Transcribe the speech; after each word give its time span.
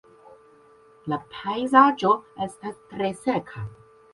La 1.13 1.19
pejzaĝo 1.35 2.15
estas 2.47 2.83
tre 2.95 3.13
seka. 3.21 3.67